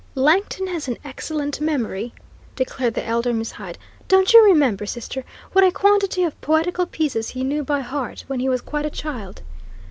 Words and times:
"Langton 0.15 0.65
has 0.65 0.87
an 0.87 0.97
excellent 1.05 1.61
memory!" 1.61 2.11
declared 2.55 2.95
the 2.95 3.05
elder 3.05 3.31
Miss 3.33 3.51
Hyde. 3.51 3.77
"Don't 4.07 4.33
you 4.33 4.43
remember, 4.43 4.87
sister, 4.87 5.23
what 5.51 5.63
a 5.63 5.71
quantity 5.71 6.23
of 6.23 6.41
poetical 6.41 6.87
pieces 6.87 7.29
he 7.29 7.43
knew 7.43 7.63
by 7.63 7.81
heart 7.81 8.23
when 8.25 8.39
he 8.39 8.49
was 8.49 8.61
quite 8.61 8.87
a 8.87 8.89
child?" 8.89 9.43